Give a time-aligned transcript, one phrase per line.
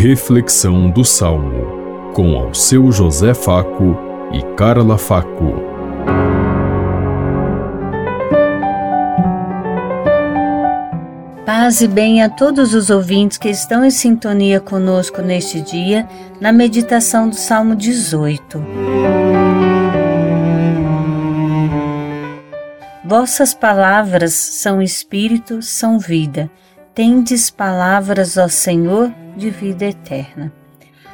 [0.00, 3.98] Reflexão do Salmo, com ao seu José Faco
[4.32, 5.54] e Carla Faco.
[11.44, 16.08] Paz e bem a todos os ouvintes que estão em sintonia conosco neste dia,
[16.40, 18.64] na meditação do Salmo 18.
[23.04, 26.48] Vossas palavras são espírito, são vida.
[26.98, 30.52] Tendes palavras, ó Senhor, de vida eterna.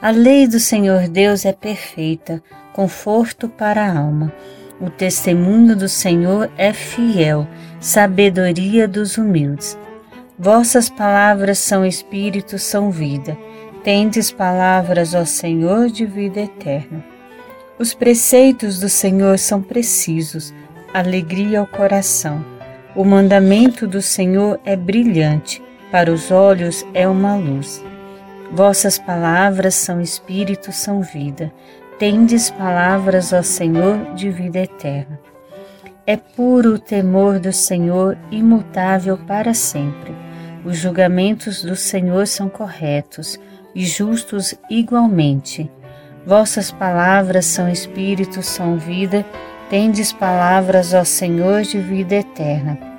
[0.00, 4.32] A lei do Senhor Deus é perfeita, conforto para a alma.
[4.80, 7.46] O testemunho do Senhor é fiel,
[7.78, 9.78] sabedoria dos humildes.
[10.38, 13.36] Vossas palavras são espírito, são vida.
[13.84, 17.04] Tendes palavras, ó Senhor, de vida eterna.
[17.78, 20.54] Os preceitos do Senhor são precisos,
[20.94, 22.55] alegria ao coração.
[22.96, 27.84] O mandamento do Senhor é brilhante, para os olhos é uma luz.
[28.50, 31.52] Vossas palavras são espírito, são vida.
[31.98, 35.20] Tendes palavras, ó Senhor, de vida eterna.
[36.06, 40.14] É puro o temor do Senhor, imutável para sempre.
[40.64, 43.38] Os julgamentos do Senhor são corretos
[43.74, 45.70] e justos igualmente.
[46.24, 49.22] Vossas palavras são espírito, são vida.
[49.68, 52.95] Tendes palavras, ó Senhor, de vida eterna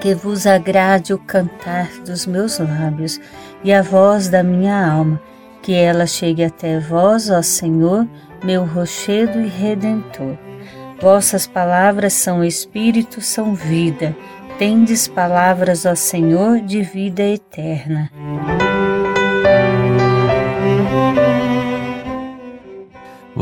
[0.00, 3.20] que vos agrade o cantar dos meus lábios
[3.64, 5.20] e a voz da minha alma,
[5.62, 8.06] que ela chegue até vós, ó Senhor,
[8.42, 10.36] meu rochedo e redentor.
[11.00, 14.14] Vossas palavras são espírito, são vida.
[14.58, 18.10] Tendes palavras, ó Senhor, de vida eterna.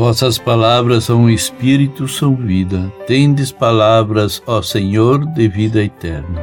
[0.09, 2.91] Vossas palavras são espírito, são vida.
[3.05, 6.41] Tendes palavras, ó Senhor, de vida eterna.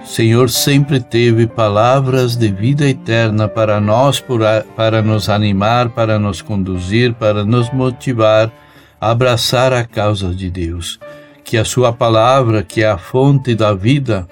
[0.00, 4.22] O Senhor sempre teve palavras de vida eterna para nós,
[4.76, 8.48] para nos animar, para nos conduzir, para nos motivar
[9.00, 11.00] a abraçar a causa de Deus.
[11.42, 14.24] Que a Sua palavra, que é a fonte da vida,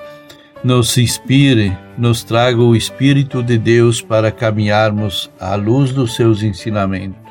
[0.62, 7.29] nos inspire, nos traga o Espírito de Deus para caminharmos à luz dos seus ensinamentos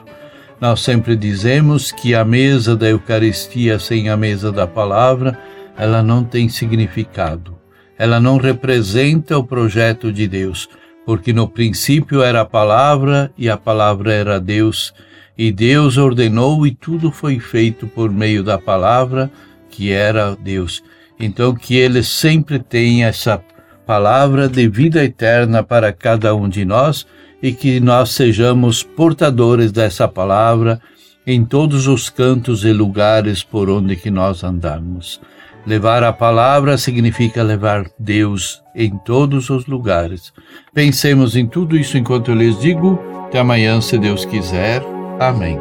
[0.60, 5.40] nós sempre dizemos que a mesa da Eucaristia sem a mesa da palavra,
[5.78, 7.58] ela não tem significado.
[7.98, 10.68] Ela não representa o projeto de Deus,
[11.06, 14.94] porque no princípio era a palavra e a palavra era Deus,
[15.38, 19.32] e Deus ordenou e tudo foi feito por meio da palavra,
[19.70, 20.84] que era Deus.
[21.18, 23.42] Então que ele sempre tenha essa
[23.90, 27.08] palavra de vida eterna para cada um de nós
[27.42, 30.80] e que nós sejamos portadores dessa palavra
[31.26, 35.20] em todos os cantos e lugares por onde que nós andamos.
[35.66, 40.32] Levar a palavra significa levar Deus em todos os lugares.
[40.72, 43.00] Pensemos em tudo isso enquanto eu lhes digo.
[43.26, 44.84] Até amanhã, se Deus quiser.
[45.20, 45.58] Amém.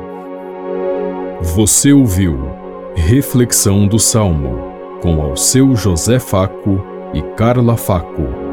[1.55, 2.51] Você ouviu
[2.95, 4.69] Reflexão do Salmo
[5.01, 8.48] com ao seu José Faco e Carla Faco.